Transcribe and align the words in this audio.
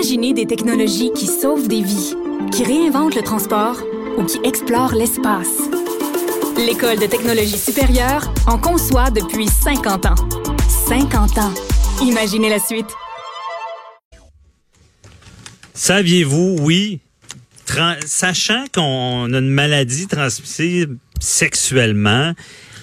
Imaginez 0.00 0.32
des 0.32 0.46
technologies 0.46 1.12
qui 1.14 1.26
sauvent 1.26 1.68
des 1.68 1.82
vies, 1.82 2.14
qui 2.52 2.64
réinventent 2.64 3.14
le 3.14 3.20
transport 3.20 3.76
ou 4.16 4.24
qui 4.24 4.38
explorent 4.44 4.94
l'espace. 4.94 5.58
L'École 6.56 6.98
de 6.98 7.04
technologie 7.04 7.58
supérieure 7.58 8.32
en 8.46 8.56
conçoit 8.56 9.10
depuis 9.10 9.46
50 9.46 10.06
ans. 10.06 10.14
50 10.88 11.36
ans. 11.36 11.52
Imaginez 12.00 12.48
la 12.48 12.58
suite. 12.58 12.86
Saviez-vous, 15.74 16.56
oui, 16.62 17.00
sachant 18.06 18.64
qu'on 18.72 19.30
a 19.34 19.38
une 19.38 19.50
maladie 19.50 20.06
transmissible 20.06 20.96
sexuellement, 21.20 22.32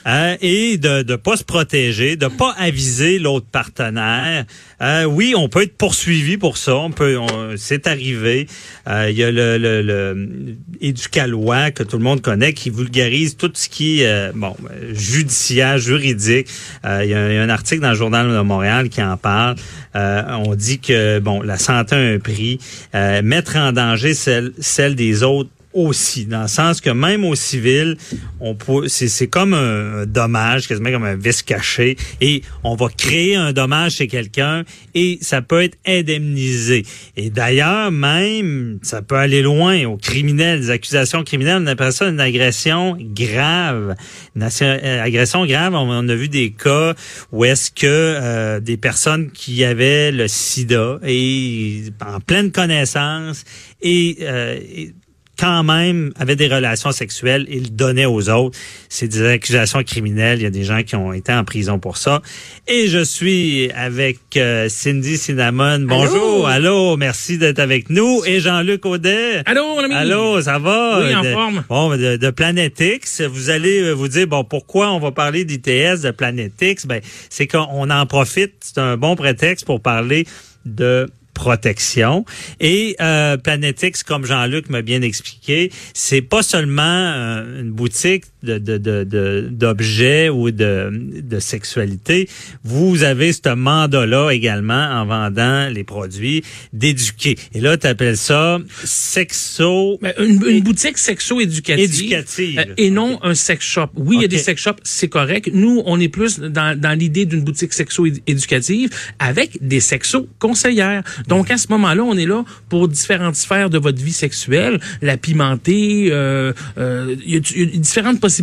euh, 0.07 0.37
et 0.41 0.77
de 0.77 1.03
ne 1.03 1.15
pas 1.17 1.35
se 1.35 1.43
protéger, 1.43 2.15
de 2.15 2.27
pas 2.27 2.55
aviser 2.57 3.19
l'autre 3.19 3.47
partenaire. 3.51 4.45
Euh, 4.81 5.03
oui, 5.03 5.33
on 5.35 5.49
peut 5.49 5.63
être 5.63 5.75
poursuivi 5.77 6.37
pour 6.37 6.57
ça. 6.57 6.75
On 6.75 6.91
peut, 6.91 7.17
c'est 7.57 7.87
arrivé. 7.87 8.47
Euh, 8.87 9.09
il 9.09 9.17
y 9.17 9.23
a 9.23 9.31
le, 9.31 9.57
le, 9.57 9.81
le 9.81 10.55
Éducalois 10.79 11.71
que 11.71 11.83
tout 11.83 11.97
le 11.97 12.03
monde 12.03 12.21
connaît 12.21 12.53
qui 12.53 12.69
vulgarise 12.69 13.35
tout 13.35 13.51
ce 13.53 13.67
qui 13.67 14.01
est 14.01 14.31
bon 14.33 14.55
judiciaire, 14.93 15.77
juridique. 15.77 16.47
il, 16.85 17.09
y 17.09 17.13
a, 17.13 17.19
un 17.19 17.49
article 17.49 17.81
dans 17.81 17.89
le 17.89 17.95
journal 17.95 18.29
de 18.29 18.39
Montréal 18.41 18.89
qui 18.89 19.01
en 19.01 19.17
parle. 19.17 19.55
on 19.93 20.55
dit 20.55 20.79
que 20.79 21.19
bon, 21.19 21.41
la 21.41 21.57
santé 21.57 21.95
a 21.95 21.99
un 21.99 22.19
prix. 22.19 22.59
mettre 22.93 23.57
en 23.57 23.73
danger 23.73 24.13
celle, 24.13 24.53
celle 24.59 24.95
des 24.95 25.23
autres 25.23 25.49
aussi, 25.77 26.25
dans 26.25 26.43
le 26.43 26.47
sens 26.47 26.81
que 26.81 26.89
même 26.89 27.23
au 27.23 27.35
civil, 27.35 27.97
on 28.39 28.55
peut, 28.55 28.87
c'est, 28.87 29.27
comme 29.27 29.53
un, 29.53 30.05
dommage, 30.05 30.67
quasiment 30.67 30.91
comme 30.91 31.05
un 31.05 31.15
vice 31.15 31.43
caché, 31.43 31.95
et 32.19 32.41
on 32.63 32.75
va 32.75 32.87
créer 32.89 33.35
un 33.35 33.53
dommage 33.53 33.93
chez 33.93 34.07
quelqu'un 34.07 34.63
et 34.95 35.19
ça 35.21 35.41
peut 35.41 35.61
être 35.61 35.77
indemnisé. 35.85 36.83
Et 37.15 37.29
d'ailleurs, 37.29 37.91
même, 37.91 38.79
ça 38.81 39.01
peut 39.01 39.15
aller 39.15 39.41
loin 39.41 39.85
aux 39.85 39.97
criminels, 39.97 40.61
des 40.61 40.69
accusations 40.71 41.23
criminelles, 41.23 41.61
on 41.61 41.67
appelle 41.67 41.93
ça 41.93 42.07
une 42.07 42.19
agression 42.19 42.97
grave. 42.99 43.95
Une 44.35 44.47
euh, 44.61 45.03
agression 45.03 45.45
grave, 45.45 45.73
on, 45.75 46.09
a 46.09 46.15
vu 46.15 46.29
des 46.29 46.51
cas 46.51 46.95
où 47.31 47.45
est-ce 47.45 47.69
que 47.69 47.85
euh, 47.85 48.59
des 48.59 48.77
personnes 48.77 49.29
qui 49.31 49.63
avaient 49.63 50.11
le 50.11 50.27
sida 50.27 50.99
et 51.05 51.83
en 52.05 52.19
pleine 52.19 52.51
connaissance 52.51 53.43
et, 53.81 54.17
euh, 54.21 54.57
et 54.59 54.93
quand 55.37 55.63
même 55.63 56.11
avait 56.19 56.35
des 56.35 56.47
relations 56.47 56.91
sexuelles 56.91 57.45
et 57.49 57.59
le 57.59 57.69
donnait 57.69 58.05
aux 58.05 58.29
autres. 58.29 58.57
C'est 58.89 59.07
des 59.07 59.25
accusations 59.25 59.83
criminelles. 59.83 60.39
Il 60.39 60.43
y 60.43 60.47
a 60.47 60.49
des 60.49 60.63
gens 60.63 60.83
qui 60.83 60.95
ont 60.95 61.13
été 61.13 61.31
en 61.31 61.43
prison 61.43 61.79
pour 61.79 61.97
ça. 61.97 62.21
Et 62.67 62.87
je 62.87 63.03
suis 63.03 63.71
avec 63.71 64.17
euh, 64.35 64.67
Cindy 64.69 65.17
Cinnamon. 65.17 65.79
Bonjour. 65.81 66.47
Allô. 66.47 66.97
Merci 66.97 67.37
d'être 67.37 67.59
avec 67.59 67.89
nous. 67.89 68.23
Et 68.25 68.39
Jean-Luc 68.39 68.85
Audet. 68.85 69.43
Allô, 69.45 69.75
mon 69.75 69.83
ami? 69.83 69.93
Allô, 69.93 70.41
ça 70.41 70.59
va? 70.59 70.99
Oui, 71.01 71.15
en 71.15 71.23
forme. 71.23 71.63
Bon, 71.69 71.95
de, 71.95 72.17
de 72.17 72.29
Planète 72.29 72.79
X. 72.79 73.21
Vous 73.21 73.49
allez 73.49 73.81
euh, 73.81 73.93
vous 73.93 74.07
dire, 74.07 74.27
bon, 74.27 74.43
pourquoi 74.43 74.91
on 74.91 74.99
va 74.99 75.11
parler 75.11 75.45
d'ITS, 75.45 76.01
de 76.03 76.11
Planète 76.11 76.53
X? 76.61 76.85
Ben, 76.85 77.01
c'est 77.29 77.47
qu'on 77.47 77.89
en 77.89 78.05
profite. 78.05 78.53
C'est 78.61 78.79
un 78.79 78.97
bon 78.97 79.15
prétexte 79.15 79.65
pour 79.65 79.81
parler 79.81 80.25
de 80.65 81.07
protection. 81.37 82.25
Et 82.59 82.95
euh, 82.99 83.37
Planetix, 83.37 84.01
comme 84.03 84.25
Jean-Luc 84.25 84.69
m'a 84.69 84.81
bien 84.81 85.03
expliqué, 85.03 85.71
c'est 85.93 86.23
pas 86.23 86.41
seulement 86.41 86.81
euh, 86.81 87.61
une 87.61 87.71
boutique 87.71 88.25
de, 88.47 89.47
d'objets 89.51 90.29
ou 90.29 90.51
de, 90.51 90.89
de 90.91 91.39
sexualité. 91.39 92.29
Vous 92.63 93.03
avez 93.03 93.33
ce 93.33 93.53
mandat-là 93.53 94.31
également 94.31 94.73
en 94.73 95.05
vendant 95.05 95.69
les 95.69 95.83
produits 95.83 96.43
d'éduquer. 96.73 97.37
Et 97.53 97.59
là, 97.59 97.77
tu 97.77 97.87
appelles 97.87 98.17
ça 98.17 98.59
sexo... 98.83 99.99
Une, 100.19 100.61
boutique 100.61 100.97
sexo-éducative. 100.97 101.83
Éducative. 101.83 102.59
Euh, 102.59 102.73
et 102.77 102.89
non 102.89 103.19
un 103.23 103.35
sex 103.35 103.65
shop. 103.65 103.89
Oui, 103.95 104.17
il 104.17 104.21
y 104.21 104.25
a 104.25 104.27
des 104.27 104.37
sex 104.37 104.61
shops, 104.61 104.79
c'est 104.83 105.07
correct. 105.07 105.49
Nous, 105.53 105.81
on 105.85 105.99
est 105.99 106.09
plus 106.09 106.39
dans, 106.39 106.77
dans 106.79 106.97
l'idée 106.97 107.25
d'une 107.25 107.41
boutique 107.41 107.73
sexo-éducative 107.73 108.89
avec 109.19 109.57
des 109.61 109.79
sexo-conseillères. 109.79 111.03
Donc, 111.27 111.51
à 111.51 111.57
ce 111.57 111.67
moment-là, 111.69 112.03
on 112.03 112.17
est 112.17 112.25
là 112.25 112.43
pour 112.69 112.87
différentes 112.87 113.35
sphères 113.35 113.69
de 113.69 113.77
votre 113.77 114.01
vie 114.01 114.13
sexuelle, 114.13 114.79
la 115.01 115.17
pimenter, 115.17 116.09
euh, 116.11 116.53
euh, 116.77 117.15
il 117.25 117.33
y, 117.33 117.37
a 117.37 117.65
différentes 117.77 118.19
possibilités. 118.19 118.36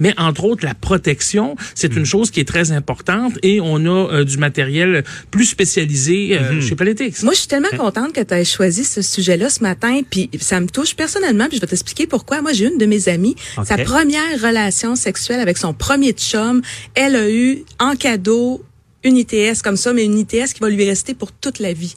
Mais 0.00 0.14
entre 0.16 0.44
autres, 0.44 0.64
la 0.64 0.74
protection, 0.74 1.56
c'est 1.74 1.94
une 1.94 2.02
hmm. 2.02 2.06
chose 2.06 2.30
qui 2.30 2.40
est 2.40 2.48
très 2.48 2.72
importante 2.72 3.38
et 3.42 3.60
on 3.60 3.84
a 3.84 4.12
euh, 4.12 4.24
du 4.24 4.38
matériel 4.38 5.04
plus 5.30 5.46
spécialisé 5.46 6.38
euh, 6.38 6.54
hmm. 6.54 6.62
chez 6.62 6.74
Politics. 6.76 7.22
Moi, 7.22 7.32
je 7.32 7.40
suis 7.40 7.48
tellement 7.48 7.68
contente 7.76 8.12
que 8.12 8.20
tu 8.20 8.34
aies 8.34 8.44
choisi 8.44 8.84
ce 8.84 9.02
sujet-là 9.02 9.48
ce 9.48 9.62
matin, 9.62 10.00
puis 10.08 10.30
ça 10.40 10.60
me 10.60 10.68
touche 10.68 10.94
personnellement, 10.94 11.48
puis 11.48 11.56
je 11.56 11.60
vais 11.60 11.66
t'expliquer 11.66 12.06
pourquoi. 12.06 12.42
Moi, 12.42 12.52
j'ai 12.52 12.66
une 12.66 12.78
de 12.78 12.86
mes 12.86 13.08
amies, 13.08 13.36
sa 13.64 13.78
première 13.78 14.40
relation 14.40 14.96
sexuelle 14.96 15.40
avec 15.40 15.58
son 15.58 15.72
premier 15.72 16.12
chum, 16.12 16.62
elle 16.94 17.16
a 17.16 17.30
eu 17.30 17.64
en 17.78 17.96
cadeau 17.96 18.62
une 19.06 19.16
ITS 19.16 19.62
comme 19.62 19.76
ça, 19.76 19.92
mais 19.92 20.04
une 20.04 20.18
ITS 20.18 20.52
qui 20.54 20.60
va 20.60 20.68
lui 20.68 20.84
rester 20.84 21.14
pour 21.14 21.32
toute 21.32 21.58
la 21.58 21.72
vie. 21.72 21.94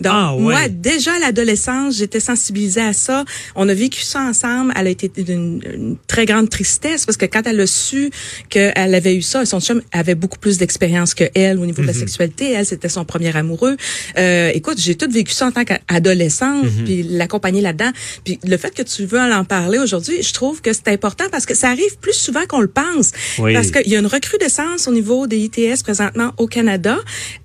Donc, 0.00 0.12
ah, 0.14 0.34
moi, 0.38 0.68
déjà 0.68 1.14
à 1.14 1.18
l'adolescence, 1.18 1.96
j'étais 1.96 2.20
sensibilisée 2.20 2.80
à 2.80 2.92
ça. 2.92 3.24
On 3.54 3.68
a 3.68 3.74
vécu 3.74 4.02
ça 4.02 4.20
ensemble. 4.20 4.72
Elle 4.76 4.86
a 4.86 4.90
été 4.90 5.08
d'une 5.08 5.96
très 6.06 6.26
grande 6.26 6.48
tristesse 6.48 7.06
parce 7.06 7.16
que 7.16 7.26
quand 7.26 7.46
elle 7.46 7.60
a 7.60 7.66
su 7.66 8.10
qu'elle 8.48 8.94
avait 8.94 9.16
eu 9.16 9.22
ça, 9.22 9.44
son 9.44 9.60
chum 9.60 9.82
avait 9.92 10.14
beaucoup 10.14 10.38
plus 10.38 10.58
d'expérience 10.58 11.14
que 11.14 11.24
elle 11.34 11.58
au 11.58 11.66
niveau 11.66 11.82
de 11.82 11.86
la 11.86 11.92
mhm. 11.92 11.98
sexualité. 11.98 12.52
Elle, 12.52 12.66
c'était 12.66 12.88
son 12.88 13.04
premier 13.04 13.34
amoureux. 13.36 13.76
Euh, 14.18 14.50
écoute, 14.54 14.78
j'ai 14.78 14.94
tout 14.94 15.10
vécu 15.10 15.32
ça 15.32 15.46
en 15.46 15.52
tant 15.52 15.64
qu'adolescente, 15.64 16.64
mhm. 16.64 16.84
puis 16.84 17.02
l'accompagner 17.02 17.60
là-dedans. 17.60 17.90
Puis 18.24 18.38
le 18.44 18.56
fait 18.56 18.74
que 18.74 18.82
tu 18.82 19.04
veux 19.04 19.20
en 19.20 19.44
parler 19.44 19.78
aujourd'hui, 19.78 20.22
je 20.22 20.32
trouve 20.32 20.60
que 20.60 20.72
c'est 20.72 20.88
important 20.88 21.24
parce 21.30 21.46
que 21.46 21.54
ça 21.54 21.70
arrive 21.70 21.96
plus 22.00 22.14
souvent 22.14 22.44
qu'on 22.48 22.60
le 22.60 22.68
pense. 22.68 23.12
Parce 23.36 23.70
qu'il 23.70 23.88
y 23.88 23.96
a 23.96 23.98
une 23.98 24.06
recrudescence 24.06 24.88
au 24.88 24.92
niveau 24.92 25.26
des 25.26 25.38
ITS 25.38 25.82
présentement 25.82 26.32
au 26.36 26.46
Canada. 26.52 26.98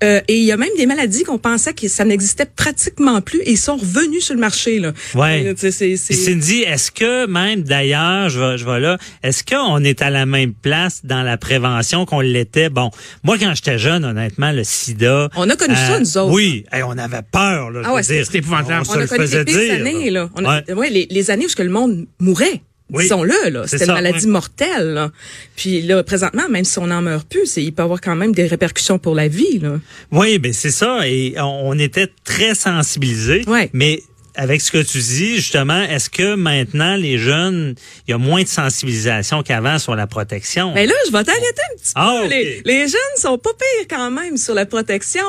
Euh, 0.04 0.20
et 0.28 0.36
il 0.36 0.44
y 0.44 0.52
a 0.52 0.56
même 0.56 0.70
des 0.76 0.86
maladies 0.86 1.24
qu'on 1.24 1.38
pensait 1.38 1.74
que 1.74 1.88
ça 1.88 2.04
n'existait 2.04 2.46
pratiquement 2.46 3.20
plus 3.20 3.40
et 3.40 3.52
ils 3.52 3.58
sont 3.58 3.76
revenus 3.76 4.24
sur 4.24 4.34
le 4.34 4.40
marché. 4.40 4.78
Là. 4.78 4.92
Ouais. 5.14 5.46
Euh, 5.46 5.54
c'est, 5.56 5.96
Cindy, 5.96 6.62
est-ce 6.62 6.90
que 6.90 7.26
même 7.26 7.62
d'ailleurs, 7.62 8.28
je 8.28 8.38
vais, 8.38 8.58
je 8.58 8.64
vais 8.64 8.80
là, 8.80 8.98
est-ce 9.22 9.42
qu'on 9.42 9.82
est 9.82 10.00
à 10.02 10.10
la 10.10 10.26
même 10.26 10.52
place 10.54 11.00
dans 11.04 11.22
la 11.22 11.36
prévention 11.36 12.06
qu'on 12.06 12.20
l'était? 12.20 12.68
Bon, 12.68 12.90
moi 13.24 13.36
quand 13.38 13.52
j'étais 13.54 13.78
jeune, 13.78 14.04
honnêtement, 14.04 14.52
le 14.52 14.64
sida. 14.64 15.28
On 15.36 15.48
a 15.50 15.56
connu 15.56 15.74
ça 15.74 15.94
euh, 15.94 16.00
nous 16.00 16.18
autres. 16.18 16.32
Oui, 16.32 16.64
on 16.72 16.96
avait 16.98 17.22
peur. 17.32 17.70
Là, 17.70 17.82
ah 17.84 17.94
ouais, 17.94 18.02
c'était 18.02 18.38
épouvantable. 18.38 18.86
On, 18.88 18.96
on 18.96 19.00
a 19.00 19.06
connu 19.06 19.26
les 19.46 19.70
années 19.70 20.10
là. 20.10 20.30
On 20.36 20.44
a, 20.44 20.62
ouais. 20.74 20.90
les, 20.90 21.06
les 21.10 21.30
années 21.30 21.46
où 21.46 21.48
que 21.58 21.62
le 21.64 21.70
monde 21.70 22.06
mourait. 22.20 22.62
Oui, 22.90 23.04
Disons-le, 23.04 23.50
là. 23.50 23.66
C'était 23.66 23.84
une 23.84 23.92
maladie 23.92 24.26
mortelle. 24.26 24.94
Là. 24.94 25.12
Puis 25.56 25.82
là, 25.82 26.02
présentement, 26.02 26.48
même 26.48 26.64
si 26.64 26.78
on 26.78 26.86
n'en 26.86 27.02
meurt 27.02 27.28
plus, 27.28 27.56
il 27.58 27.72
peut 27.72 27.82
avoir 27.82 28.00
quand 28.00 28.16
même 28.16 28.32
des 28.32 28.46
répercussions 28.46 28.98
pour 28.98 29.14
la 29.14 29.28
vie. 29.28 29.58
Là. 29.58 29.78
Oui, 30.10 30.38
ben 30.38 30.52
c'est 30.54 30.70
ça. 30.70 31.06
Et 31.06 31.34
on, 31.38 31.78
était 31.78 32.08
très 32.24 32.54
sensibilisés. 32.54 33.44
Ouais. 33.46 33.68
Mais 33.72 34.02
avec 34.38 34.60
ce 34.60 34.70
que 34.70 34.80
tu 34.80 34.98
dis, 34.98 35.36
justement, 35.36 35.82
est-ce 35.82 36.08
que 36.08 36.36
maintenant, 36.36 36.94
les 36.94 37.18
jeunes, 37.18 37.74
il 38.06 38.12
y 38.12 38.14
a 38.14 38.18
moins 38.18 38.44
de 38.44 38.48
sensibilisation 38.48 39.42
qu'avant 39.42 39.80
sur 39.80 39.96
la 39.96 40.06
protection? 40.06 40.72
Mais 40.74 40.86
là, 40.86 40.94
je 41.06 41.12
vais 41.12 41.24
t'arrêter 41.24 41.44
un 41.72 41.76
petit 41.76 41.92
ah, 41.96 42.20
peu. 42.22 42.28
Les, 42.64 42.86
jeunes 42.86 43.16
sont 43.16 43.36
pas 43.36 43.50
pires 43.50 43.88
quand 43.90 44.12
même 44.12 44.36
sur 44.36 44.54
la 44.54 44.64
protection. 44.64 45.24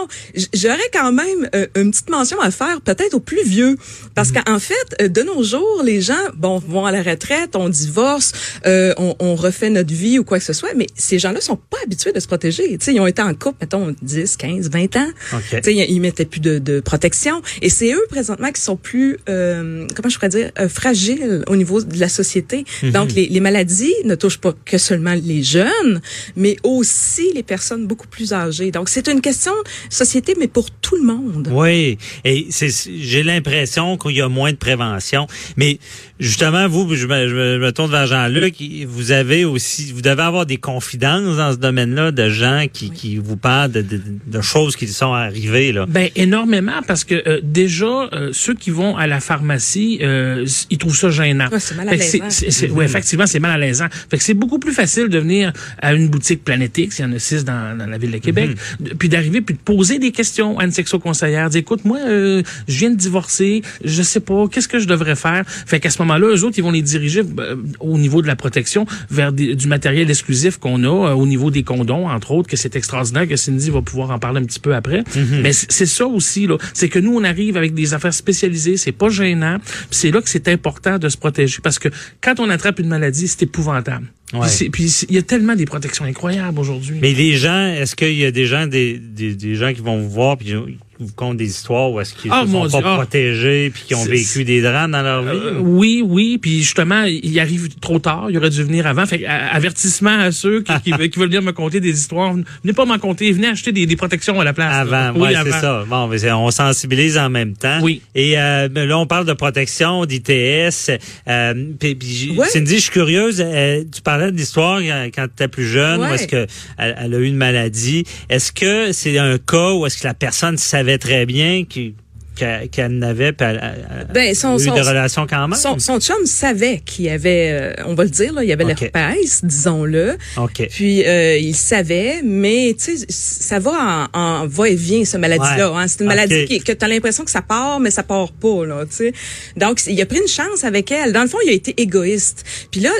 J'aurais 0.54 0.90
quand 0.94 1.12
même 1.12 1.50
euh, 1.56 1.66
une 1.76 1.90
petite 1.90 2.12
mention 2.12 2.40
à 2.40 2.52
faire, 2.52 2.82
peut-être 2.82 3.16
aux 3.16 3.20
plus 3.20 3.44
vieux. 3.44 3.78
Parce 4.14 4.30
mhm. 4.30 4.44
qu'en 4.44 4.60
fait, 4.60 4.76
euh, 5.02 5.08
de 5.08 5.24
nos 5.24 5.44
jours, 5.44 5.82
les 5.84 6.02
gens, 6.02 6.14
bon, 6.36 6.60
vont 6.60 6.86
à 6.86 6.92
la 6.92 7.02
retraite, 7.02 7.56
on 7.56 7.68
divorce, 7.68 8.32
euh, 8.68 8.94
on, 8.98 9.16
on, 9.18 9.34
refait 9.34 9.72
notre 9.72 9.94
vie 9.94 10.20
ou 10.20 10.24
quoi 10.24 10.38
que 10.38 10.46
ce 10.46 10.54
soit, 10.54 10.76
mais 10.76 10.86
ces 10.96 11.18
gens-là 11.18 11.42
sont 11.42 11.56
pas 11.56 11.78
habitués 11.84 12.12
de 12.12 12.20
se 12.20 12.28
protéger. 12.28 12.78
sais, 12.80 12.94
ils 12.94 13.00
ont 13.00 13.08
été 13.08 13.24
en 13.24 13.34
couple, 13.34 13.58
mettons, 13.62 13.96
10, 14.04 14.38
15, 14.38 14.70
20 14.70 14.98
ans. 14.98 15.10
Okay. 15.34 15.64
sais, 15.64 15.74
ils 15.74 16.00
mettaient 16.00 16.26
plus 16.26 16.42
de, 16.42 16.60
de 16.60 16.80
protection. 16.80 17.42
Et 17.64 17.70
c'est 17.70 17.92
eux, 17.92 18.06
présentement, 18.12 18.52
qui 18.52 18.62
sont 18.62 18.76
plus 18.76 18.99
euh, 19.30 19.88
comment 19.96 20.10
je 20.10 20.16
pourrais 20.16 20.30
dire, 20.30 20.52
euh, 20.60 20.70
fragile 20.70 21.44
au 21.48 21.56
niveau 21.56 21.82
de 21.82 22.00
la 22.00 22.10
société. 22.10 22.66
Mhm. 22.84 22.92
Donc, 22.92 23.12
les, 23.14 23.28
les, 23.28 23.40
maladies 23.40 23.94
ne 24.06 24.16
touchent 24.16 24.40
pas 24.40 24.54
que 24.66 24.78
seulement 24.78 25.14
les 25.14 25.44
jeunes, 25.44 26.02
mais 26.36 26.58
aussi 26.64 27.32
les 27.34 27.44
personnes 27.44 27.88
beaucoup 27.88 28.08
plus 28.08 28.34
âgées. 28.34 28.72
Donc, 28.72 28.90
c'est 28.90 29.08
une 29.08 29.22
question 29.22 29.52
société, 29.90 30.36
mais 30.40 30.48
pour 30.48 30.72
tout 30.72 30.96
le 30.96 31.04
monde. 31.04 31.50
Oui, 31.52 31.98
et 32.26 32.48
j'ai 32.52 33.24
l'impression 33.24 33.98
qu'il 33.98 34.16
y 34.16 34.22
a 34.22 34.30
moins 34.30 34.52
de 34.52 34.58
prévention, 34.58 35.28
mais 35.58 35.80
justement, 36.20 36.68
vous, 36.68 36.96
je 36.96 37.08
me, 37.08 37.28
je 37.28 37.60
me 37.60 37.72
tourne 37.72 37.92
vers 37.92 38.08
Jean-Luc, 38.08 38.56
vous 38.88 39.12
avez 39.12 39.46
aussi, 39.46 39.92
vous 39.92 40.02
devez 40.02 40.22
avoir 40.22 40.46
des 40.46 40.58
confidences 40.58 41.38
dans 41.38 41.52
ce 41.54 41.58
domaine-là 41.58 42.12
de 42.12 42.30
gens 42.30 42.66
qui, 42.72 42.92
qui 42.92 43.18
vous 43.18 43.38
parlent 43.38 43.72
de, 43.72 43.82
de, 43.82 44.02
de, 44.28 44.42
choses 44.42 44.76
qui 44.76 44.88
sont 44.88 45.14
arrivées. 45.14 45.72
Là. 45.72 45.86
Ben 45.88 46.10
énormément, 46.16 46.82
parce 46.88 47.04
que 47.04 47.16
euh, 47.28 47.40
déjà, 47.44 48.10
ceux 48.32 48.54
qui 48.54 48.72
vont 48.72 48.89
vont 48.92 48.98
à 48.98 49.08
la 49.08 49.20
pharmacie, 49.20 50.00
euh, 50.02 50.46
ils 50.70 50.78
trouvent 50.78 50.96
ça 50.96 51.10
gênant. 51.10 51.48
Ouais, 51.52 51.60
c'est 51.60 51.76
mal 51.76 51.90
à 51.90 51.92
l'aisant. 51.96 52.26
Oui, 52.74 52.86
effectivement, 52.86 53.26
c'est 53.28 53.40
mal 53.40 53.52
à 53.52 53.58
l'aisant. 53.58 53.88
Fait 54.10 54.18
que 54.18 54.24
c'est 54.24 54.34
beaucoup 54.34 54.60
plus 54.60 54.74
facile 54.74 55.08
de 55.10 55.20
venir 55.20 55.52
à 55.82 55.94
une 55.94 56.08
boutique 56.08 56.44
Planétix, 56.44 57.00
il 57.00 57.02
y 57.04 57.06
en 57.06 57.12
a 57.14 57.20
six 57.20 57.44
dans, 57.46 57.78
dans 57.78 57.86
la 57.86 57.98
ville 57.98 58.12
de 58.12 58.18
Québec, 58.18 58.52
de- 58.80 58.94
puis 58.94 59.10
d'arriver 59.10 59.42
puis 59.42 59.56
de 59.56 59.60
poser 59.60 60.00
des 60.00 60.12
questions 60.12 60.58
à 60.60 60.66
une 60.66 60.72
sexo-conseillère. 60.72 61.50
Dire, 61.50 61.60
écoute, 61.62 61.86
moi, 61.86 61.98
euh, 62.06 62.42
je 62.68 62.78
viens 62.80 62.90
de 62.92 62.96
divorcer, 62.96 63.62
je 63.84 64.02
sais 64.02 64.20
pas, 64.20 64.46
qu'est-ce 64.52 64.68
que 64.68 64.80
je 64.80 64.88
devrais 64.88 65.16
faire? 65.16 65.44
Fait 65.48 65.80
qu'à 65.80 65.90
ce 65.90 66.02
moment-là, 66.02 66.28
eux 66.36 66.44
autres, 66.44 66.58
ils 66.58 66.64
vont 66.64 66.72
les 66.72 66.82
diriger 66.82 67.22
euh, 67.40 67.56
au 67.80 67.98
niveau 67.98 68.22
de 68.22 68.28
la 68.28 68.36
protection 68.36 68.86
vers 69.10 69.32
des- 69.32 69.56
du 69.56 69.68
matériel 69.68 70.10
exclusif 70.10 70.58
qu'on 70.58 70.84
a, 70.84 71.10
euh, 71.10 71.14
au 71.14 71.26
niveau 71.26 71.52
des 71.52 71.64
condoms, 71.64 72.06
entre 72.08 72.32
autres, 72.32 72.50
que 72.50 72.58
c'est 72.58 72.76
extraordinaire, 72.76 73.28
que 73.28 73.36
Cindy 73.36 73.70
va 73.70 73.82
pouvoir 73.82 74.12
en 74.12 74.20
parler 74.20 74.40
un 74.42 74.46
petit 74.46 74.60
peu 74.60 74.74
après. 74.76 75.04
Mais 75.42 75.54
c- 75.54 75.68
c'est 75.70 75.86
ça 75.86 76.06
aussi, 76.06 76.48
là. 76.48 76.58
C'est 76.74 76.90
que 76.90 77.00
nous, 77.00 77.16
on 77.16 77.24
arrive 77.24 77.58
avec 77.58 77.74
des 77.74 77.94
affaires 77.94 78.14
spécialisées, 78.14 78.78
c'est 78.80 78.92
pas 78.92 79.10
gênant. 79.10 79.58
Puis 79.60 79.88
c'est 79.92 80.12
là 80.12 80.22
que 80.22 80.30
c'est 80.30 80.48
important 80.48 80.98
de 80.98 81.10
se 81.10 81.18
protéger 81.18 81.60
parce 81.62 81.80
que 81.80 81.90
quand 82.22 82.40
on 82.40 82.50
attrape 82.50 82.80
une 82.80 82.88
maladie, 82.88 83.28
c'est 83.28 83.44
épouvantable. 83.44 84.08
Ouais. 84.34 84.48
Puis 84.72 85.06
il 85.10 85.16
y 85.16 85.18
a 85.18 85.24
tellement 85.24 85.56
des 85.56 85.66
protections 85.66 86.06
incroyables 86.06 86.60
aujourd'hui. 86.60 87.00
Mais 87.02 87.14
les 87.14 87.36
gens, 87.38 87.68
est-ce 87.68 87.96
qu'il 87.96 88.18
y 88.18 88.26
a 88.26 88.32
des 88.32 88.46
gens, 88.46 88.68
des, 88.68 89.00
des, 89.00 89.36
des 89.36 89.56
gens 89.56 89.74
qui 89.74 89.82
vont 89.82 90.00
vous 90.00 90.10
voir 90.10 90.38
puis 90.38 90.54
vous 91.00 91.14
content 91.14 91.34
des 91.34 91.48
histoires 91.50 91.92
ou 91.92 92.00
est-ce 92.02 92.14
qu'ils 92.14 92.30
Ah, 92.34 92.44
sont 92.50 92.70
pas 92.70 92.82
ah. 92.84 92.96
protégés 92.98 93.70
puis 93.74 93.84
qui 93.88 93.96
ont 93.96 94.04
vécu 94.04 94.44
des 94.44 94.62
drames 94.62 94.92
dans 94.92 95.02
leur 95.02 95.22
vie? 95.24 95.30
Euh, 95.42 95.60
oui, 95.60 96.04
oui, 96.06 96.38
puis 96.38 96.60
justement, 96.60 97.04
il 97.04 97.40
arrive 97.40 97.70
trop 97.80 98.00
tard, 98.00 98.28
il 98.30 98.38
aurait 98.38 98.50
dû 98.50 98.64
venir 98.64 98.86
avant. 98.86 99.06
Fait 99.06 99.20
que, 99.20 99.26
avertissement 99.26 100.20
à 100.20 100.32
ceux 100.32 100.62
qui, 100.62 100.74
qui, 100.82 100.92
veulent- 100.92 101.10
qui 101.10 101.20
veulent 101.20 101.30
venir 101.30 101.42
me 101.42 101.52
conter 101.54 101.80
des 101.80 101.98
histoires. 101.98 102.34
Venez 102.64 102.74
pas 102.74 102.86
m'en 102.86 103.00
conter, 103.00 103.32
venez 103.32 103.48
acheter 103.48 103.72
des, 103.72 103.86
des 103.86 103.96
protections 103.96 104.40
à 104.40 104.44
la 104.44 104.54
place. 104.54 104.74
Avant, 104.76 105.12
oui, 105.16 105.30
ouais, 105.30 105.34
c'est 105.46 105.52
ça. 105.52 105.86
Bon, 105.88 106.08
mais 106.08 106.32
on 106.32 106.52
sensibilise 106.52 107.18
en 107.18 107.30
même 107.30 107.54
temps. 107.54 107.80
Oui. 107.82 108.02
Et 108.16 108.38
euh, 108.40 108.68
ben 108.70 108.88
là, 108.88 108.98
on 109.00 109.08
parle 109.08 109.26
de 109.26 109.34
protection, 109.34 110.06
d'ITS. 110.06 110.92
Euh, 111.28 111.54
puis, 111.80 111.96
puis 111.96 112.34
Ouais. 112.38 112.48
Cindy, 112.48 112.76
je 112.76 112.82
suis 112.82 112.92
curieuse. 112.92 113.42
euh, 113.46 113.84
tu 113.94 114.02
parlais 114.02 114.32
de 114.32 114.38
l'histoire 114.38 114.80
quand 114.82 115.26
tu 115.28 115.34
étais 115.34 115.48
plus 115.48 115.68
jeune, 115.68 116.02
Ouais. 116.02 116.12
où 116.12 116.14
est-ce 116.14 116.28
que 116.28 116.46
elle, 116.78 116.96
elle 117.00 117.14
a 117.16 117.18
eu 117.18 117.26
une 117.26 117.36
maladie. 117.38 118.04
Est-ce 118.30 118.52
que 118.52 118.92
c'est 118.92 119.18
un 119.18 119.38
cas 119.38 119.74
où 119.74 119.86
est-ce 119.86 119.98
que 120.02 120.08
la 120.08 120.14
personne 120.14 120.58
savait 120.58 120.89
très 120.98 121.26
bien 121.26 121.64
qu'il- 121.66 121.94
qu'elle 122.40 122.70
qu'elle 122.70 122.98
n'avait, 122.98 123.34
puis 123.34 123.46
elle, 123.48 123.60
elle- 123.62 124.08
Ben, 124.14 124.22
elle 124.30 124.36
son- 124.36 124.54
a 124.54 124.56
eu 124.56 124.66
son- 124.66 124.74
des 124.74 124.82
relations 124.82 125.28
quand 125.30 125.48
même? 125.48 125.60
Son, 125.60 125.78
son 125.80 126.00
chum 126.00 126.26
savait 126.26 126.82
qu'il 126.86 127.06
y 127.06 127.10
avait, 127.10 127.50
euh, 127.52 127.84
on 127.86 127.94
va 127.96 128.04
le 128.04 128.10
dire, 128.10 128.34
là, 128.34 128.44
il 128.44 128.50
y 128.50 128.54
avait 128.54 128.64
Ok. 128.64 128.80
l'herpès, 128.82 129.44
disons-le. 129.44 130.18
OK. 130.38 130.68
Puis 130.70 131.04
euh, 131.06 131.38
il 131.38 131.56
savait, 131.56 132.22
mais 132.24 132.76
tu 132.78 132.98
sais, 132.98 133.06
ça 133.10 133.60
va 133.60 134.08
en, 134.14 134.20
en 134.20 134.48
va-et-vient, 134.48 135.04
cette 135.06 135.20
maladie-là. 135.22 135.72
Ouais. 135.72 135.78
hein. 135.80 135.88
C'est 135.88 136.00
une 136.02 136.08
maladie 136.08 136.46
qui, 136.46 136.60
que 136.62 136.72
tu 136.72 136.86
as 136.86 136.88
l'impression 136.88 137.24
que 137.26 137.32
ça 137.32 137.42
part, 137.42 137.80
mais 137.80 137.92
ça 137.92 138.04
part 138.04 138.32
pas. 138.32 138.66
Là, 138.66 138.86
tu 138.90 138.96
sais. 138.96 139.14
Donc, 139.58 139.80
il 139.88 140.02
a 140.02 140.06
pris 140.06 140.20
une 140.20 140.28
chance 140.28 140.64
avec 140.64 140.92
elle. 140.92 141.12
Dans 141.14 141.22
le 141.24 141.28
fond, 141.28 141.38
il 141.46 141.50
a 141.50 141.54
été 141.54 141.74
égoïste. 141.82 142.46
Puis 142.72 142.82
là, 142.82 142.92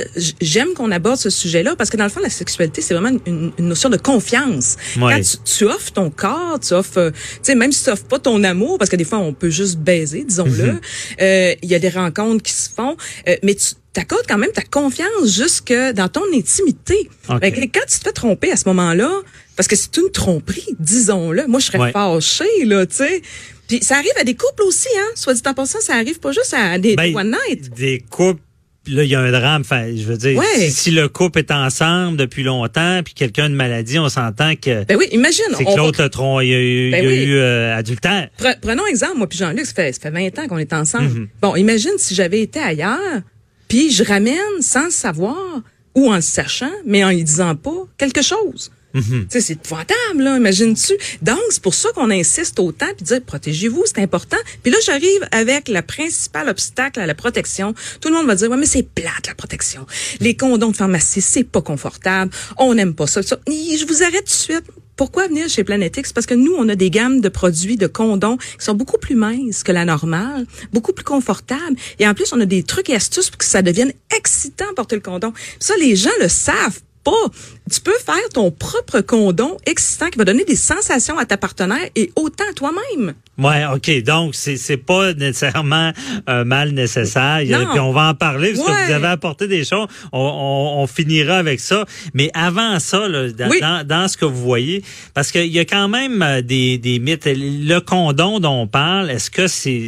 j'aime 0.42 0.70
qu'on 0.76 0.92
aborde 0.92 1.18
ce 1.18 1.30
sujet-là 1.30 1.76
parce 1.78 1.90
que 1.90 1.98
dans 1.98 2.04
le 2.04 2.10
fond, 2.10 2.20
la 2.22 2.30
sexualité, 2.30 2.82
c'est 2.82 2.94
vraiment 2.94 3.18
une, 3.26 3.52
une 3.58 3.68
notion 3.68 3.90
de 3.90 3.98
confiance. 3.98 4.76
Ouais. 5.00 5.14
Quand 5.16 5.22
tu, 5.22 5.58
tu 5.58 5.64
offres 5.66 5.92
ton 5.92 6.10
corps, 6.10 6.60
tu 6.66 6.74
offres, 6.74 6.98
euh, 6.98 7.12
tu 7.12 7.18
sais, 7.44 7.56
même 7.56 7.72
si 7.72 7.84
tu 7.84 7.90
offres 7.90 8.06
pas 8.06 8.20
ton 8.20 8.44
amour, 8.44 8.78
parce 8.78 8.90
que 8.90 8.96
des 8.96 9.04
fois, 9.04 9.20
on 9.20 9.29
peut 9.34 9.50
juste 9.50 9.78
baiser, 9.80 10.24
disons-le. 10.24 10.74
Mhm. 10.74 10.82
Euh, 11.22 11.56
Il 11.62 11.70
y 11.70 11.76
a 11.76 11.80
des 11.80 11.90
rencontres 11.90 12.44
qui 12.44 12.54
se 12.54 12.70
font, 12.70 12.96
euh, 13.28 13.36
mais 13.44 13.56
tu 13.56 13.76
t'accordes 13.94 14.26
quand 14.28 14.38
même 14.38 14.52
ta 14.52 14.62
confiance 14.64 15.34
jusque 15.36 15.74
dans 15.96 16.08
ton 16.10 16.22
intimité. 16.34 17.10
Fait 17.42 17.52
quand 17.68 17.86
tu 17.88 18.00
te 18.00 18.04
fais 18.04 18.12
tromper 18.12 18.52
à 18.52 18.56
ce 18.56 18.68
moment-là, 18.70 19.12
parce 19.56 19.68
que 19.68 19.76
c'est 19.76 19.96
une 19.98 20.12
tromperie, 20.12 20.76
disons-le. 20.80 21.48
Moi, 21.48 21.60
je 21.60 21.66
serais 21.66 21.80
Ouais. 21.80 21.92
fâchée, 21.92 22.66
là, 22.66 22.86
tu 22.86 22.96
sais. 22.98 23.22
Puis 23.68 23.80
ça 23.84 23.98
arrive 23.98 24.12
à 24.20 24.24
des 24.24 24.36
couples 24.36 24.64
aussi, 24.64 24.88
hein. 24.98 25.08
Soit 25.16 25.34
dit 25.36 25.42
en 25.46 25.54
passant, 25.54 25.80
ça 25.82 25.94
arrive 25.96 26.20
pas 26.20 26.32
juste 26.32 26.54
à 26.58 26.78
des, 26.80 26.90
des 26.90 26.96
Ben, 26.96 27.16
one 27.16 27.36
night. 27.48 27.70
Des 27.76 28.04
couples, 28.10 28.42
là, 28.90 29.04
il 29.04 29.10
y 29.10 29.16
a 29.16 29.20
un 29.20 29.32
drame. 29.32 29.64
Je 29.70 30.04
veux 30.04 30.18
dire, 30.18 30.38
Ouais. 30.38 30.46
si, 30.58 30.72
si 30.72 30.92
le 30.92 31.08
couple 31.08 31.40
est 31.40 31.52
ensemble 31.52 32.18
depuis 32.18 32.44
longtemps, 32.44 33.02
puis 33.04 33.14
quelqu'un 33.14 33.44
a 33.44 33.48
une 33.48 33.56
maladie, 33.56 34.00
on 34.00 34.10
s'entend 34.10 34.56
que 34.56 34.84
Ben 34.86 34.98
oui, 34.98 35.08
imagine. 35.12 35.46
c'est 35.58 35.66
que 35.66 35.78
l'autre 35.78 36.02
le 36.04 36.10
tron, 36.10 36.42
il 36.42 36.48
y 36.50 36.54
a 36.54 36.60
eu, 36.60 36.92
Ben 36.92 37.04
il 37.04 37.06
y 37.06 37.08
a 37.08 37.10
oui. 37.12 37.24
eu 37.30 37.36
euh, 37.38 37.76
adultère. 37.76 38.30
Pre- 38.40 38.60
prenons 38.62 38.86
exemple, 38.88 39.18
moi 39.18 39.28
puis 39.28 39.38
Jean-Luc, 39.40 39.66
ça 39.66 39.74
fait, 39.74 39.94
ça 39.94 40.00
fait 40.02 40.12
20 40.12 40.38
ans 40.40 40.48
qu'on 40.48 40.58
est 40.58 40.74
ensemble. 40.74 41.06
Mhm. 41.10 41.28
Bon, 41.42 41.56
imagine 41.56 41.92
si 41.98 42.16
j'avais 42.16 42.42
été 42.42 42.60
ailleurs, 42.60 43.22
puis 43.68 43.92
je 43.92 44.04
ramène 44.04 44.36
sans 44.62 44.86
le 44.86 44.92
savoir, 44.92 45.62
ou 45.96 46.12
en 46.12 46.16
le 46.16 46.22
sachant, 46.22 46.72
mais 46.86 47.04
en 47.04 47.10
lui 47.10 47.24
disant 47.24 47.56
pas 47.56 47.86
quelque 47.98 48.22
chose. 48.22 48.72
Mhm. 48.94 49.28
Sais, 49.30 49.42
c'est 49.42 49.54
épouvantable, 49.54 50.24
là, 50.24 50.38
imagines-tu? 50.38 50.94
Donc, 51.22 51.40
c'est 51.52 51.62
pour 51.62 51.74
ça 51.76 51.90
qu'on 51.94 52.10
insiste 52.10 52.60
autant, 52.60 52.88
puis 52.96 53.06
dire, 53.06 53.22
protégez-vous, 53.22 53.84
c'est 53.86 54.00
important. 54.00 54.38
Puis 54.64 54.72
là, 54.72 54.78
j'arrive 54.84 55.28
avec 55.32 55.70
le 55.70 55.82
principal 55.82 56.50
obstacle 56.50 57.00
à 57.00 57.06
la 57.06 57.14
protection. 57.14 57.76
Tout 58.02 58.10
le 58.10 58.16
monde 58.16 58.28
va 58.28 58.36
dire, 58.36 58.50
ouais, 58.50 58.58
mais 58.58 58.66
c'est 58.66 58.84
plate, 58.84 59.28
la 59.28 59.36
protection. 59.36 59.86
Les 60.20 60.36
condoms 60.36 60.72
de 60.72 60.76
pharmacie, 60.76 61.22
c'est 61.22 61.44
pas 61.44 61.62
confortable. 61.62 62.32
On 62.58 62.74
n'aime 62.74 62.96
pas 62.96 63.08
ça. 63.08 63.22
Je 63.22 63.86
vous 63.86 64.04
arrête 64.04 64.26
tout 64.26 64.26
de 64.26 64.30
suite. 64.30 64.64
Pourquoi 64.96 65.30
venir 65.30 65.48
chez 65.48 65.64
Planetix? 65.64 66.12
Parce 66.12 66.26
que 66.26 66.34
nous, 66.34 66.54
on 66.58 66.68
a 66.68 66.76
des 66.76 66.90
gammes 66.90 67.22
de 67.22 67.30
produits 67.30 67.78
de 67.78 67.88
condoms 67.88 68.36
qui 68.38 68.66
sont 68.66 68.74
beaucoup 68.74 68.98
plus 68.98 69.16
minces 69.16 69.64
que 69.64 69.72
la 69.72 69.86
normale, 69.86 70.46
beaucoup 70.74 70.92
plus 70.92 71.06
confortables. 71.06 71.78
Et 72.00 72.08
en 72.08 72.14
plus, 72.14 72.34
on 72.34 72.42
a 72.42 72.46
des 72.46 72.64
trucs 72.64 72.90
et 72.90 72.96
astuces 72.96 73.30
pour 73.30 73.38
que 73.38 73.46
ça 73.46 73.62
devienne 73.62 73.94
excitant 74.18 74.66
porter 74.76 74.96
le 74.96 75.02
condom. 75.02 75.32
Ça, 75.60 75.74
les 75.80 75.96
gens 75.96 76.10
le 76.20 76.28
savent 76.28 76.82
pas. 77.10 77.30
Tu 77.72 77.82
peux 77.82 77.98
faire 78.04 78.30
ton 78.34 78.52
propre 78.52 79.02
condom 79.02 79.58
excitant 79.66 80.10
qui 80.10 80.18
va 80.18 80.26
donner 80.26 80.44
des 80.44 80.56
sensations 80.56 81.18
à 81.18 81.26
ta 81.26 81.38
partenaire 81.38 81.88
et 81.96 82.12
autant 82.16 82.44
à 82.50 82.54
toi-même. 82.54 83.14
Ouais, 83.38 83.64
ok. 83.74 84.04
Donc 84.04 84.36
c'est 84.36 84.58
c'est 84.58 84.78
pas 84.78 85.14
nécessairement 85.14 85.92
un 86.28 86.44
mal 86.44 86.72
nécessaire. 86.72 87.42
Non. 87.48 87.68
Puis 87.72 87.80
on 87.80 87.92
va 87.94 88.10
en 88.10 88.14
parler 88.16 88.54
parce 88.54 88.68
que 88.68 88.88
vous 88.88 88.94
avez 88.94 89.08
apporté 89.08 89.48
des 89.48 89.64
choses. 89.64 89.88
On, 90.12 90.20
on, 90.20 90.82
on 90.84 90.88
finira 90.88 91.38
avec 91.38 91.60
ça. 91.60 91.86
Mais 92.14 92.32
avant 92.34 92.80
ça, 92.80 93.08
là, 93.08 93.30
dans, 93.32 93.50
Oui. 93.50 93.60
dans, 93.62 93.86
dans 93.88 94.08
ce 94.08 94.18
que 94.18 94.26
vous 94.26 94.42
voyez, 94.42 94.84
parce 95.14 95.32
qu'il 95.32 95.48
y 95.48 95.60
a 95.60 95.66
quand 95.66 95.88
même 95.88 96.22
euh, 96.22 96.42
des, 96.42 96.78
des 96.78 97.00
mythes. 97.00 97.28
Le 97.28 97.80
condom 97.80 98.40
dont 98.40 98.62
on 98.64 98.68
parle, 98.68 99.10
est-ce 99.12 99.30
que 99.32 99.48
c'est 99.48 99.88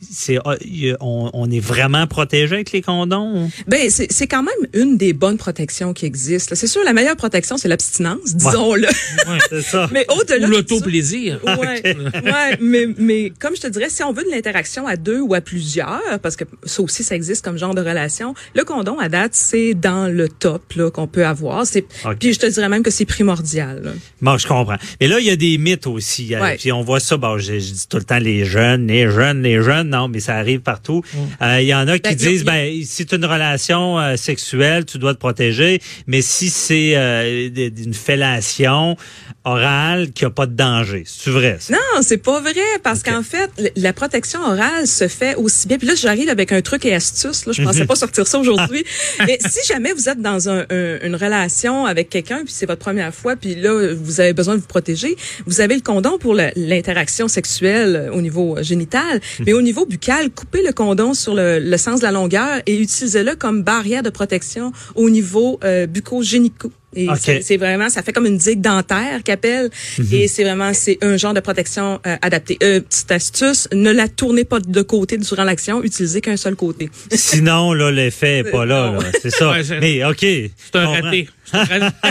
c'est 0.00 0.38
ah, 0.44 0.54
on, 1.00 1.30
on 1.32 1.50
est 1.50 1.60
vraiment 1.60 2.06
protégé 2.06 2.54
avec 2.54 2.72
les 2.72 2.82
condoms? 2.82 3.50
Ben, 3.66 3.90
c'est 3.90 4.10
c'est 4.12 4.26
quand 4.26 4.42
même 4.42 4.54
une 4.72 4.96
des 4.96 5.12
bonnes 5.12 5.38
protections 5.38 5.92
qui 5.92 6.06
existent. 6.06 6.54
C'est 6.54 6.66
sûr, 6.66 6.82
la 6.84 6.92
meilleure 6.92 7.16
protection, 7.16 7.56
c'est 7.56 7.68
l'abstinence, 7.68 8.34
disons-le. 8.34 8.86
Ouais, 8.86 9.38
c'est 9.48 9.62
ça. 9.62 9.88
Mais 9.92 10.06
au-delà 10.08 10.46
Ou 10.46 10.50
l'auto-plaisir. 10.50 11.40
Ouais, 11.44 11.82
ouais, 12.24 12.58
mais, 12.60 12.86
mais 12.96 13.32
comme 13.38 13.56
je 13.56 13.62
te 13.62 13.66
dirais, 13.66 13.88
si 13.90 14.02
on 14.02 14.12
veut 14.12 14.24
de 14.24 14.30
l'interaction 14.30 14.86
à 14.86 14.96
deux 14.96 15.20
ou 15.20 15.34
à 15.34 15.40
plusieurs, 15.40 16.18
parce 16.22 16.36
que 16.36 16.44
ça 16.64 16.82
aussi, 16.82 17.02
ça 17.02 17.14
existe 17.14 17.44
comme 17.44 17.58
genre 17.58 17.74
de 17.74 17.80
relation, 17.80 18.34
le 18.54 18.64
condom, 18.64 18.98
à 18.98 19.08
date, 19.08 19.32
c'est 19.34 19.74
dans 19.74 20.12
le 20.12 20.28
top 20.28 20.72
là 20.74 20.90
qu'on 20.90 21.06
peut 21.06 21.26
avoir. 21.26 21.66
C'est. 21.66 21.84
Puis 22.18 22.34
je 22.34 22.38
te 22.38 22.46
dirais 22.46 22.68
même 22.68 22.82
que 22.82 22.90
c'est 22.90 23.04
primordial. 23.04 23.82
là. 23.82 23.90
Bon, 24.20 24.38
je 24.38 24.46
comprends. 24.46 24.76
Mais 25.00 25.08
là, 25.08 25.18
il 25.18 25.26
y 25.26 25.30
a 25.30 25.36
des 25.36 25.58
mythes 25.58 25.86
aussi. 25.86 26.34
Ouais. 26.36 26.56
Puis 26.56 26.72
on 26.72 26.82
voit 26.82 27.00
ça, 27.00 27.16
bon, 27.16 27.38
je, 27.38 27.58
je 27.58 27.72
dis 27.72 27.88
tout 27.88 27.96
le 27.98 28.04
temps 28.04 28.18
les 28.18 28.44
jeunes, 28.44 28.86
les 28.86 29.10
jeunes, 29.10 29.42
les 29.42 29.62
jeunes. 29.62 29.87
Non, 29.88 30.08
mais 30.08 30.20
ça 30.20 30.36
arrive 30.36 30.60
partout. 30.60 31.02
Euh, 31.42 31.60
Il 31.60 31.66
y 31.66 31.74
en 31.74 31.88
a 31.88 31.98
qui 31.98 32.10
Ben, 32.10 32.14
disent, 32.14 32.44
ben, 32.44 32.72
si 32.82 32.86
c'est 32.86 33.12
une 33.12 33.24
relation 33.24 33.98
euh, 33.98 34.16
sexuelle, 34.16 34.84
tu 34.84 34.98
dois 34.98 35.14
te 35.14 35.18
protéger. 35.18 35.80
Mais 36.06 36.22
si 36.22 36.50
c'est 36.50 36.92
euh, 36.96 37.48
une 37.56 37.94
fellation 37.94 38.96
orale 39.44 40.12
qui 40.12 40.24
a 40.24 40.30
pas 40.30 40.46
de 40.46 40.54
danger, 40.54 41.04
c'est 41.06 41.30
vrai. 41.30 41.56
ça? 41.60 41.72
Non, 41.74 42.02
c'est 42.02 42.18
pas 42.18 42.40
vrai, 42.40 42.52
parce 42.82 43.02
qu'en 43.02 43.22
fait, 43.22 43.50
la 43.76 43.92
protection 43.92 44.40
orale 44.42 44.86
se 44.86 45.08
fait 45.08 45.34
aussi 45.36 45.66
bien. 45.68 45.78
Puis 45.78 45.86
là, 45.86 45.94
j'arrive 45.94 46.28
avec 46.28 46.52
un 46.52 46.60
truc 46.60 46.84
et 46.84 46.94
astuce. 46.94 47.46
Là, 47.46 47.52
je 47.52 47.62
pensais 47.62 47.84
pas 47.92 47.96
sortir 47.96 48.26
ça 48.26 48.38
aujourd'hui. 48.38 48.84
Mais 49.26 49.38
si 49.40 49.66
jamais 49.66 49.92
vous 49.92 50.08
êtes 50.08 50.20
dans 50.20 50.48
un- 50.48 50.66
un- 50.70 50.98
une 51.02 51.14
relation 51.16 51.86
avec 51.86 52.10
quelqu'un, 52.10 52.42
puis 52.44 52.52
c'est 52.54 52.66
votre 52.66 52.80
première 52.80 53.14
fois, 53.14 53.36
puis 53.36 53.54
là, 53.54 53.94
vous 53.94 54.20
avez 54.20 54.32
besoin 54.32 54.56
de 54.56 54.60
vous 54.60 54.66
protéger, 54.66 55.16
vous 55.46 55.60
avez 55.60 55.74
le 55.74 55.80
condom 55.80 56.18
pour 56.18 56.34
l'interaction 56.34 57.28
sexuelle 57.28 58.10
au 58.12 58.20
niveau 58.20 58.56
génital. 58.60 59.20
Mais 59.46 59.52
au 59.52 59.62
niveau 59.62 59.77
buccal, 59.86 60.30
coupez 60.30 60.62
le 60.62 60.72
condom 60.72 61.14
sur 61.14 61.34
le, 61.34 61.58
le 61.58 61.76
sens 61.76 62.00
de 62.00 62.04
la 62.04 62.12
longueur 62.12 62.60
et 62.66 62.80
utilisez-le 62.80 63.34
comme 63.36 63.62
barrière 63.62 64.02
de 64.02 64.10
protection 64.10 64.72
au 64.94 65.10
niveau 65.10 65.58
euh, 65.64 65.86
bucco-génico. 65.86 66.70
Et 66.96 67.06
c'est- 67.42 67.56
vraiment, 67.58 67.90
ça 67.90 68.02
fait 68.02 68.12
comme 68.12 68.24
une 68.26 68.38
digue 68.38 68.60
dentaire 68.62 69.22
qu'appelle. 69.22 69.68
Et 70.10 70.26
c'est 70.26 70.42
vraiment, 70.42 70.72
c'est 70.72 70.98
un 71.02 71.16
genre 71.16 71.34
de 71.34 71.40
protection 71.40 72.00
euh, 72.06 72.16
adapté. 72.22 72.56
Euh, 72.62 72.80
petite 72.80 73.12
astuce, 73.12 73.68
ne 73.72 73.90
la 73.92 74.08
tournez 74.08 74.44
pas 74.44 74.58
de 74.60 74.82
côté 74.82 75.18
durant 75.18 75.44
l'action, 75.44 75.82
utilisez 75.84 76.20
qu'un 76.22 76.36
seul 76.38 76.56
côté. 76.56 76.88
Sinon, 77.12 77.72
là, 77.74 77.90
l'effet 77.90 78.38
est 78.38 78.50
pas 78.50 78.64
là. 78.64 78.92
Là. 78.92 78.98
C'est 79.20 79.30
ça. 79.30 79.50
Ouais, 79.50 79.62
c'est- 79.64 79.80
mais 79.80 80.04
OK. 80.04 80.20
C'est 80.20 80.50
un 80.76 80.86
raté. 80.86 81.28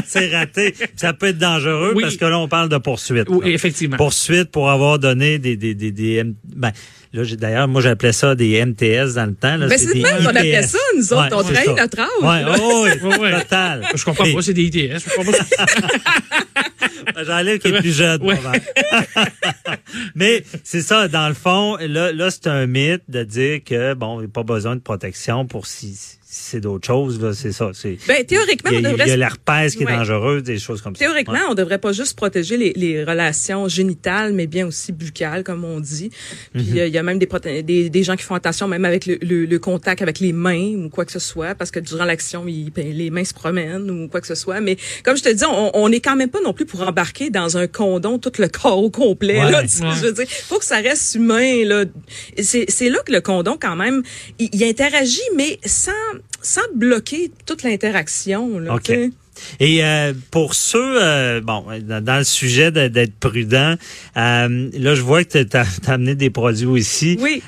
C'est 0.07 0.31
raté. 0.35 0.73
Ça 0.95 1.13
peut 1.13 1.27
être 1.27 1.37
dangereux 1.37 1.93
Oui. 1.95 2.03
parce 2.03 2.17
que 2.17 2.25
là, 2.25 2.39
on 2.39 2.47
parle 2.47 2.69
de 2.69 2.77
poursuite. 2.77 3.27
Oui, 3.29 3.51
effectivement. 3.51 3.97
poursuite 3.97 4.51
pour 4.51 4.69
avoir 4.69 4.99
donné 4.99 5.37
des 5.39 5.55
des 5.55 5.73
des, 5.75 5.91
des 5.91 6.23
ben 6.55 6.71
là 7.13 7.23
j'ai- 7.23 7.35
d'ailleurs 7.37 7.67
moi 7.67 7.81
j'appelais 7.81 8.11
ça 8.13 8.33
des 8.35 8.57
MTS 8.65 9.13
dans 9.15 9.25
le 9.27 9.35
temps 9.35 9.55
là 9.57 9.67
Ben, 9.67 9.77
c'est 9.77 9.93
même 9.93 10.17
qu'on 10.23 10.25
appelait 10.35 10.59
ITS. 10.59 10.67
ça, 10.67 10.77
nous 10.97 11.13
autres. 11.13 11.29
On 11.33 11.43
c'est 11.47 11.53
trahit 11.53 11.69
notre 11.69 11.99
âge, 11.99 12.07
Ouais, 12.21 12.41
là. 12.51 12.55
oh, 12.59 12.85
oui, 12.85 12.89
Ouais, 13.09 13.17
ouais. 13.19 13.41
total. 13.43 13.83
Je 13.95 14.03
comprends 14.03 14.23
pas, 14.33 14.41
c'est 14.41 14.53
des 14.53 14.66
ITS. 14.67 14.99
Je 14.99 15.15
comprends 15.15 15.31
pas. 15.31 17.23
J'enlève 17.25 17.59
qui 17.59 17.69
est 17.69 17.79
plus 17.79 17.95
jeune. 17.95 18.21
Mais 20.15 20.43
c'est 20.63 20.81
ça, 20.81 21.07
dans 21.07 21.27
le 21.27 21.33
fond, 21.33 21.77
là, 21.77 22.11
là 22.11 22.29
c'est 22.31 22.47
un 22.47 22.67
mythe 22.67 23.03
de 23.07 23.23
dire 23.23 23.63
que, 23.63 23.93
bon, 23.93 24.19
il 24.19 24.23
n'y 24.23 24.27
a 24.27 24.29
pas 24.29 24.43
besoin 24.43 24.75
de 24.75 24.81
protection 24.81 25.45
pour 25.45 25.65
si 25.65 26.16
c'est 26.39 26.59
d'autres 26.61 26.87
choses, 26.87 27.21
là, 27.21 27.33
c'est 27.33 27.51
ça. 27.51 27.71
C'est, 27.73 27.97
ben, 28.07 28.23
théoriquement, 28.25 28.71
il 28.71 28.81
y 28.81 28.85
a, 28.85 28.89
on 28.89 28.91
devrait... 28.91 29.05
Il 29.05 29.09
y 29.09 29.13
a 29.13 29.17
l'herpès 29.17 29.75
qui 29.75 29.83
est 29.83 29.85
dangereuse, 29.85 30.43
des 30.43 30.59
choses 30.59 30.81
comme 30.81 30.93
théoriquement, 30.93 31.33
ça. 31.33 31.39
Théoriquement, 31.39 31.51
on 31.51 31.55
devrait 31.55 31.77
pas 31.77 31.91
juste 31.91 32.15
protéger 32.15 32.57
les, 32.57 32.73
les, 32.75 33.03
relations 33.03 33.67
génitales, 33.67 34.33
mais 34.33 34.47
bien 34.47 34.67
aussi 34.67 34.91
buccales, 34.91 35.43
comme 35.43 35.63
on 35.63 35.79
dit. 35.79 36.09
Puis 36.53 36.63
mm-hmm. 36.63 36.87
il 36.87 36.93
y 36.93 36.97
a 36.97 37.03
même 37.03 37.19
des, 37.19 37.63
des, 37.63 37.89
des, 37.89 38.03
gens 38.03 38.15
qui 38.15 38.23
font 38.23 38.35
attention 38.35 38.67
même 38.67 38.85
avec 38.85 39.05
le, 39.05 39.17
le, 39.21 39.59
contact 39.59 40.01
avec 40.01 40.19
les 40.19 40.33
mains 40.33 40.75
ou 40.75 40.89
quoi 40.89 41.05
que 41.05 41.11
ce 41.11 41.19
soit, 41.19 41.55
parce 41.55 41.71
que 41.71 41.79
durant 41.79 42.05
l'action, 42.05 42.45
ben, 42.45 42.71
les 42.75 43.09
mains 43.09 43.25
se 43.25 43.33
promènent 43.33 43.89
ou 43.89 44.07
quoi 44.07 44.21
que 44.21 44.27
ce 44.27 44.35
soit. 44.35 44.61
Mais 44.61 44.77
comme 45.03 45.17
je 45.17 45.23
te 45.23 45.29
dis, 45.29 45.45
on, 45.45 45.71
on 45.73 45.91
est 45.91 45.99
quand 45.99 46.15
même 46.15 46.29
pas 46.29 46.41
non 46.41 46.53
plus 46.53 46.65
pour 46.65 46.81
embarquer 46.87 47.29
dans 47.29 47.57
un 47.57 47.67
condom 47.67 48.19
tout 48.19 48.31
le 48.37 48.47
corps 48.61 48.81
au 48.81 48.89
complet. 48.89 49.37
Là, 49.37 49.63
Je 49.65 50.05
veux 50.05 50.13
dire, 50.13 50.27
faut 50.29 50.59
que 50.59 50.65
ça 50.65 50.77
reste 50.77 51.15
humain. 51.15 51.65
Là. 51.65 51.85
C'est, 52.41 52.65
c'est 52.69 52.89
là 52.89 52.99
que 53.05 53.11
le 53.11 53.21
condom, 53.21 53.57
quand 53.59 53.75
même, 53.75 54.03
il, 54.39 54.49
il 54.53 54.63
interagit, 54.63 55.19
mais 55.35 55.59
sans 55.65 55.91
sans 56.41 56.61
bloquer 56.75 57.31
toute 57.45 57.63
l'interaction. 57.63 58.61
OK. 58.69 58.91
Et 59.59 59.83
euh, 59.83 60.13
pour 60.31 60.53
ceux, 60.53 61.01
euh, 61.01 61.41
bon, 61.41 61.65
dans, 61.81 62.17
le 62.17 62.23
sujet 62.23 62.71
d'être 62.71 63.15
prudent, 63.19 63.75
euh, 64.17 64.69
là, 64.73 64.95
je 64.95 65.01
vois 65.01 65.23
que 65.23 65.43
tu 65.43 65.57
as, 65.57 65.65
amené 65.87 66.15
des 66.15 66.29
produits 66.29 66.65
aussi. 66.65 67.17
Oui. 67.19 67.41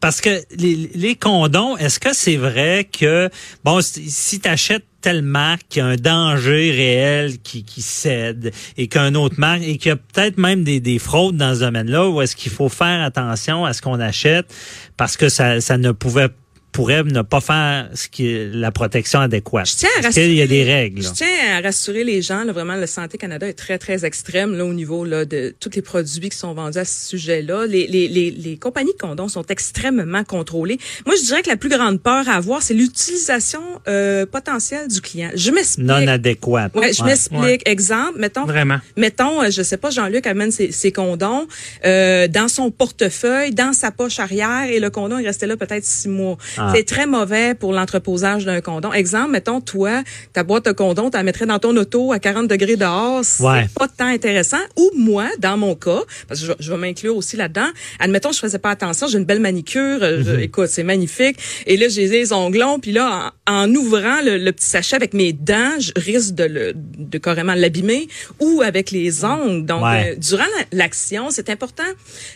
parce 0.00 0.20
que 0.20 0.42
les, 0.56 0.90
les 0.94 1.14
condoms, 1.14 1.76
est-ce 1.76 2.00
que 2.00 2.12
c'est 2.12 2.36
vrai 2.36 2.88
que, 2.90 3.28
bon, 3.64 3.80
si 3.82 4.40
tu 4.40 4.48
achètes 4.48 4.84
telle 5.00 5.22
marque 5.22 5.62
qui 5.70 5.80
a 5.80 5.86
un 5.86 5.96
danger 5.96 6.70
réel 6.72 7.38
qui, 7.38 7.64
qui 7.64 7.80
cède 7.80 8.52
et 8.76 8.86
qu'un 8.86 9.14
autre 9.14 9.36
marque 9.38 9.62
et 9.62 9.78
qu'il 9.78 9.88
y 9.88 9.92
a 9.92 9.96
peut-être 9.96 10.36
même 10.36 10.62
des, 10.62 10.78
des 10.78 10.98
fraudes 10.98 11.38
dans 11.38 11.54
ce 11.54 11.60
domaine-là 11.60 12.10
où 12.10 12.20
est-ce 12.20 12.36
qu'il 12.36 12.52
faut 12.52 12.68
faire 12.68 13.02
attention 13.02 13.64
à 13.64 13.72
ce 13.72 13.80
qu'on 13.80 13.98
achète? 13.98 14.54
Parce 14.98 15.16
que 15.16 15.30
ça, 15.30 15.62
ça 15.62 15.78
ne 15.78 15.92
pouvait 15.92 16.28
pourrait 16.72 17.02
ne 17.04 17.22
pas 17.22 17.40
faire 17.40 17.88
ce 17.94 18.08
qui 18.08 18.28
est 18.28 18.50
la 18.52 18.70
protection 18.70 19.20
adéquate. 19.20 19.66
Je 19.68 19.76
tiens 19.76 19.88
à 19.98 20.02
rassurer, 20.02 20.28
il 20.28 20.36
y 20.36 20.42
a 20.42 20.46
des 20.46 20.64
règles. 20.64 21.02
Je 21.02 21.10
tiens 21.10 21.26
à 21.56 21.60
rassurer 21.60 22.04
les 22.04 22.22
gens. 22.22 22.44
Là, 22.44 22.52
vraiment, 22.52 22.76
le 22.76 22.86
Santé 22.86 23.18
Canada 23.18 23.46
est 23.46 23.54
très, 23.54 23.78
très 23.78 24.04
extrême 24.04 24.56
là, 24.56 24.64
au 24.64 24.72
niveau 24.72 25.04
là, 25.04 25.24
de 25.24 25.54
tous 25.58 25.70
les 25.74 25.82
produits 25.82 26.28
qui 26.28 26.36
sont 26.36 26.54
vendus 26.54 26.78
à 26.78 26.84
ce 26.84 27.08
sujet-là. 27.08 27.66
Les, 27.66 27.86
les, 27.86 28.08
les, 28.08 28.30
les 28.30 28.56
compagnies 28.56 28.92
de 28.92 28.98
condoms 28.98 29.28
sont 29.28 29.46
extrêmement 29.46 30.24
contrôlées. 30.24 30.78
Moi, 31.06 31.14
je 31.16 31.26
dirais 31.26 31.42
que 31.42 31.48
la 31.48 31.56
plus 31.56 31.68
grande 31.68 32.00
peur 32.00 32.28
à 32.28 32.34
avoir, 32.34 32.62
c'est 32.62 32.74
l'utilisation 32.74 33.62
euh, 33.88 34.26
potentielle 34.26 34.88
du 34.88 35.00
client. 35.00 35.30
Je 35.34 35.50
m'explique. 35.50 35.86
Non 35.86 36.06
adéquate. 36.06 36.74
Ouais, 36.74 36.92
je 36.92 37.02
m'explique. 37.04 37.68
Exemple, 37.68 38.18
mettons. 38.18 38.44
Vraiment. 38.46 38.78
Mettons, 38.96 39.42
euh, 39.42 39.50
je 39.50 39.62
sais 39.62 39.76
pas, 39.76 39.90
Jean-Luc 39.90 40.26
amène 40.26 40.50
ses, 40.50 40.72
ses 40.72 40.92
condoms 40.92 41.46
euh, 41.84 42.28
dans 42.28 42.48
son 42.48 42.70
portefeuille, 42.70 43.52
dans 43.52 43.72
sa 43.72 43.90
poche 43.90 44.18
arrière, 44.18 44.64
et 44.70 44.80
le 44.80 44.90
condom, 44.90 45.18
il 45.18 45.26
restait 45.26 45.46
là 45.46 45.56
peut-être 45.56 45.84
six 45.84 46.08
mois. 46.08 46.36
Ah. 46.60 46.72
C'est 46.74 46.84
très 46.84 47.06
mauvais 47.06 47.54
pour 47.54 47.72
l'entreposage 47.72 48.44
d'un 48.44 48.60
condom. 48.60 48.92
Exemple, 48.92 49.30
mettons, 49.30 49.60
toi, 49.60 50.02
ta 50.32 50.42
boîte 50.42 50.66
de 50.66 50.72
condom, 50.72 51.10
tu 51.10 51.16
la 51.16 51.22
mettrais 51.22 51.46
dans 51.46 51.58
ton 51.58 51.74
auto 51.76 52.12
à 52.12 52.18
40 52.18 52.48
degrés 52.48 52.76
dehors. 52.76 53.24
C'est 53.24 53.42
pas 53.74 53.88
tant 53.88 54.06
intéressant. 54.06 54.58
Ou 54.76 54.90
moi, 54.96 55.26
dans 55.38 55.56
mon 55.56 55.74
cas, 55.74 56.02
parce 56.28 56.40
que 56.40 56.54
je, 56.58 56.70
vais 56.70 56.78
m'inclure 56.78 57.16
aussi 57.16 57.36
là-dedans, 57.36 57.68
admettons, 57.98 58.32
je 58.32 58.38
faisais 58.38 58.58
pas 58.58 58.70
attention, 58.70 59.06
j'ai 59.06 59.18
une 59.18 59.24
belle 59.24 59.40
manicure, 59.40 59.98
euh, 60.02 60.22
mhm. 60.22 60.40
écoute, 60.40 60.68
c'est 60.68 60.82
magnifique. 60.82 61.38
Et 61.66 61.76
là, 61.76 61.88
j'ai 61.88 62.08
les 62.08 62.32
onglons, 62.32 62.78
puis 62.78 62.92
là, 62.92 63.32
en, 63.46 63.74
ouvrant 63.74 64.20
le, 64.22 64.50
petit 64.50 64.68
sachet 64.68 64.96
avec 64.96 65.14
mes 65.14 65.32
dents, 65.32 65.78
je 65.78 65.92
risque 65.96 66.34
de, 66.34 66.44
le, 66.44 66.72
de 66.74 67.18
carrément 67.18 67.54
l'abîmer, 67.54 68.08
ou 68.38 68.62
avec 68.62 68.90
les 68.90 69.24
ongles. 69.24 69.64
Donc, 69.64 69.82
euh, 69.84 70.14
durant 70.16 70.44
l'action, 70.72 71.30
c'est 71.30 71.48
important. 71.48 71.84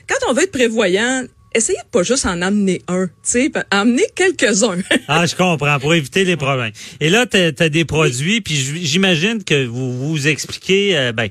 Quand 0.09 0.31
on 0.31 0.33
veut 0.33 0.45
être 0.45 0.53
prévoyant, 0.53 1.25
essayez 1.55 1.79
pas 1.91 2.03
juste 2.03 2.27
en 2.27 2.43
amener 2.43 2.83
un, 2.89 3.09
tu 3.29 3.53
amener 3.71 4.05
quelques-uns. 4.15 4.79
ah, 5.09 5.27
je 5.27 5.35
comprends, 5.35 5.79
pour 5.79 5.95
éviter 5.95 6.25
les 6.25 6.37
problèmes. 6.37 6.73
Et 7.01 7.11
là, 7.11 7.27
tu 7.27 7.37
as, 7.37 7.69
des 7.69 7.85
produits, 7.85 8.41
puis 8.41 8.55
j'imagine 8.55 9.43
que 9.45 9.67
vous 9.67 9.93
vous 9.93 10.29
expliquez, 10.29 10.97
euh, 10.97 11.13
ben, 11.13 11.29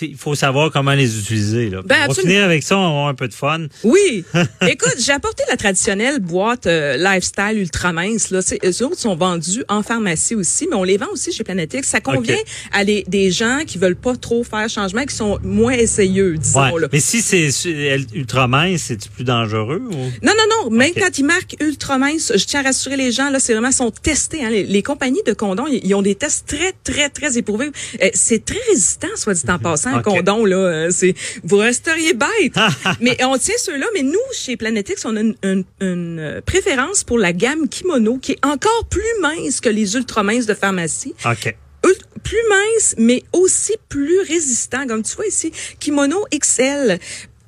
il 0.00 0.16
faut 0.16 0.34
savoir 0.34 0.70
comment 0.70 0.92
les 0.92 1.18
utiliser. 1.18 1.70
Là. 1.70 1.82
Ben, 1.84 2.06
on 2.08 2.12
va 2.12 2.14
finir 2.14 2.44
avec 2.44 2.62
ça, 2.62 2.76
on 2.76 2.82
va 2.82 2.88
avoir 2.88 3.08
un 3.08 3.14
peu 3.14 3.28
de 3.28 3.34
fun. 3.34 3.66
Oui. 3.82 4.24
Écoute, 4.68 4.96
j'ai 4.98 5.12
apporté 5.12 5.42
la 5.48 5.56
traditionnelle 5.56 6.20
boîte 6.20 6.66
euh, 6.66 6.96
lifestyle 6.96 7.58
ultra 7.58 7.92
mince. 7.92 8.30
Là. 8.30 8.40
eux 8.64 8.84
autres 8.84 8.98
sont 8.98 9.16
vendus 9.16 9.64
en 9.68 9.82
pharmacie 9.82 10.34
aussi, 10.34 10.66
mais 10.68 10.76
on 10.76 10.84
les 10.84 10.96
vend 10.96 11.08
aussi 11.12 11.32
chez 11.32 11.44
Planetix. 11.44 11.86
Ça 11.86 12.00
convient 12.00 12.38
à 12.72 12.84
des 12.84 13.30
gens 13.30 13.60
qui 13.66 13.78
veulent 13.78 13.96
pas 13.96 14.16
trop 14.16 14.44
faire 14.44 14.68
changement, 14.68 15.04
qui 15.04 15.14
sont 15.14 15.38
moins 15.42 15.72
essayeux, 15.72 16.36
disons. 16.36 16.76
Là. 16.76 16.88
Mais 16.92 17.00
si 17.00 17.20
c'est 17.20 17.50
ultra 18.14 18.48
mince, 18.48 18.82
c'est 18.82 19.08
plus 19.10 19.24
dangereux? 19.24 19.82
Ou? 19.90 19.94
Non, 20.22 20.32
non, 20.36 20.44
non. 20.64 20.70
Même 20.70 20.92
quand 20.96 21.18
ils 21.18 21.24
marquent 21.24 21.56
ultra 21.60 21.98
mince, 21.98 22.32
je 22.34 22.44
tiens 22.44 22.60
à 22.60 22.64
rassurer 22.64 22.96
les 22.96 23.12
gens, 23.12 23.30
là, 23.30 23.38
c'est 23.40 23.52
vraiment 23.52 23.72
sont 23.72 23.90
testés. 23.90 24.44
Hein. 24.44 24.50
Les, 24.50 24.82
compagnies 24.82 25.22
de 25.26 25.32
condoms, 25.32 25.66
ils 25.70 25.94
ont 25.94 26.02
des 26.02 26.14
tests 26.14 26.46
très, 26.46 26.72
très, 26.84 27.08
très 27.08 27.38
éprouvés. 27.38 27.70
Euh, 28.02 28.10
c'est 28.14 28.44
très 28.44 28.60
résistant, 28.68 29.08
soit 29.16 29.34
dit 29.34 29.42
en 29.48 29.58
passant 29.58 29.83
un 29.86 30.02
condom 30.02 30.44
là, 30.44 30.56
euh, 30.56 30.90
c'est 30.90 31.14
vous 31.42 31.56
resteriez 31.56 32.14
bête. 32.14 32.54
mais 33.00 33.16
on 33.24 33.36
tient 33.38 33.54
ceux-là, 33.58 33.86
mais 33.94 34.02
nous 34.02 34.18
chez 34.32 34.56
Planetix, 34.56 35.04
on 35.04 35.16
a 35.16 35.20
une, 35.20 35.64
euh, 35.82 36.40
préférence 36.42 37.04
pour 37.04 37.18
la 37.18 37.32
gamme 37.32 37.68
kimono 37.68 38.18
qui 38.18 38.32
est 38.32 38.46
encore 38.46 38.86
plus 38.88 39.02
mince 39.20 39.60
que 39.60 39.68
les 39.68 39.94
ultra 39.96 40.22
minces 40.22 40.46
de 40.46 40.54
pharmacie. 40.54 41.14
OK 41.24 41.54
plus 42.22 42.38
mince, 42.48 42.94
mais 42.98 43.22
aussi 43.32 43.74
plus 43.88 44.20
résistant. 44.20 44.86
Comme 44.86 45.02
tu 45.02 45.14
vois 45.14 45.26
ici, 45.26 45.52
Kimono 45.78 46.24
XL 46.34 46.98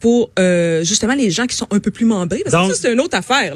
pour 0.01 0.31
euh, 0.39 0.85
justement 0.85 1.15
les 1.15 1.31
gens 1.31 1.47
qui 1.47 1.57
sont 1.57 1.67
un 1.71 1.79
peu 1.79 1.91
plus 1.91 2.05
membrés. 2.05 2.43
Parce 2.45 2.69
que 2.69 2.75
ça, 2.75 2.83
c'est 2.83 2.93
une 2.93 3.01
autre 3.01 3.17
affaire. 3.17 3.55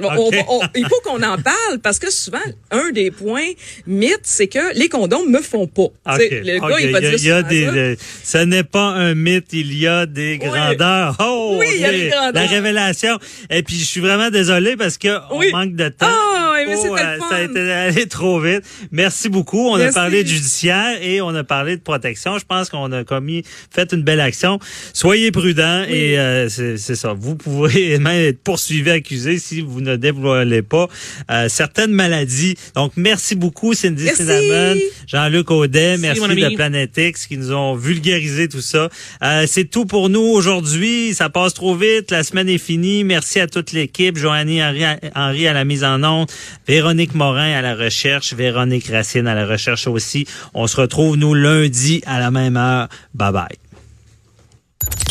il 0.75 0.87
faut 0.87 1.01
qu'on 1.05 1.23
en 1.23 1.37
parle 1.39 1.79
parce 1.83 1.99
que 1.99 2.11
souvent, 2.11 2.39
un 2.71 2.91
des 2.93 3.11
points 3.11 3.51
mythes, 3.87 4.21
c'est 4.25 4.49
que 4.49 4.75
les 4.77 4.89
condoms 4.89 5.27
me 5.29 5.41
font 5.41 5.67
pas. 5.67 5.89
Le 6.07 6.59
gars, 6.59 6.77
il 6.81 6.93
va 6.93 7.01
dire 7.01 7.25
y 7.25 7.31
a 7.31 7.43
des, 7.43 7.97
Ce 8.25 8.39
n'est 8.39 8.65
pas 8.65 8.89
un 8.89 9.15
mythe, 9.15 9.53
il 9.53 9.77
y 9.79 9.87
a 9.87 10.07
des 10.07 10.39
grandeurs. 10.39 11.17
Oh, 11.21 11.57
oui, 11.59 11.67
il 11.75 11.81
y 11.81 11.85
a 11.85 11.91
des 11.91 12.09
grandeurs. 12.09 12.33
La 12.33 12.47
révélation. 12.47 13.19
Et 13.51 13.63
puis, 13.63 13.77
je 13.77 13.85
suis 13.85 14.01
vraiment 14.01 14.31
désolé 14.31 14.77
parce 14.77 14.99
que 14.99 15.19
on 15.31 15.41
manque 15.51 15.75
de 15.75 15.89
temps. 15.89 16.07
Oh, 16.11 16.50
mais 16.71 16.91
euh, 16.91 17.19
Ça 17.29 17.37
a 17.37 17.43
été 17.43 17.73
allé 17.73 18.07
trop 18.07 18.41
vite. 18.41 18.63
Merci 18.91 19.29
beaucoup. 19.29 19.69
On 19.69 19.81
a 19.81 19.93
parlé 19.93 20.25
de 20.25 20.29
judiciaire 20.29 20.99
et 21.03 21.21
on 21.21 21.35
a 21.35 21.45
parlé 21.45 21.77
de 21.77 21.83
protection. 21.83 22.39
Je 22.39 22.45
pense 22.45 22.69
qu'on 22.69 22.93
a 22.93 23.05
commis, 23.05 23.43
fait 23.71 23.93
une 23.93 24.03
belle 24.03 24.21
action. 24.21 24.59
Soyez 24.93 25.31
prudents 25.31 25.85
et 25.89 26.19
euh, 26.19 26.49
c'est 26.49 26.95
ça. 26.95 27.13
Vous 27.13 27.37
pouvez 27.37 27.99
même 27.99 28.07
être 28.07 28.43
poursuivi, 28.43 28.91
accusé 28.91 29.39
si 29.39 29.61
vous 29.61 29.81
ne 29.81 29.97
dévoilez 29.97 30.63
pas 30.63 30.89
euh, 31.31 31.49
certaines 31.49 31.93
maladies. 31.93 32.57
Donc, 32.75 32.93
merci 32.97 33.35
beaucoup, 33.35 33.75
Cindy 33.75 34.09
Cinnamon, 34.09 34.77
Jean-Luc 35.07 35.51
Audet, 35.51 35.99
merci, 35.99 36.21
de 36.21 36.55
Planète 36.55 36.97
X 36.97 37.27
qui 37.27 37.37
nous 37.37 37.53
ont 37.53 37.75
vulgarisé 37.75 38.49
tout 38.49 38.61
ça. 38.61 38.89
Euh, 39.23 39.45
c'est 39.47 39.65
tout 39.65 39.87
pour 39.87 40.09
nous 40.09 40.21
aujourd'hui. 40.21 41.15
Ça 41.15 41.29
passe 41.29 41.55
trop 41.55 41.75
vite. 41.75 42.11
La 42.11 42.23
semaine 42.23 42.49
est 42.49 42.59
finie. 42.59 43.05
Merci 43.05 43.41
à 43.41 43.47
toute 43.47 43.73
l'équipe. 43.73 44.17
Joannie 44.17 44.63
Henry, 44.63 44.83
Henry 45.15 45.47
à 45.47 45.53
la 45.53 45.65
mise 45.65 45.85
en 45.85 46.03
onde, 46.03 46.31
Véronique 46.67 47.15
Morin 47.15 47.53
à 47.53 47.63
la 47.63 47.75
recherche, 47.75 48.35
Véronique 48.35 48.89
Racine 48.89 49.27
à 49.27 49.35
la 49.35 49.47
recherche 49.47 49.87
aussi. 49.87 50.27
On 50.55 50.67
se 50.67 50.81
retrouve, 50.81 51.17
nous, 51.17 51.35
lundi 51.35 52.03
à 52.07 52.21
la 52.21 52.31
même 52.31 52.57
heure. 52.57 52.89
Bye 53.15 53.33
bye. 53.33 53.59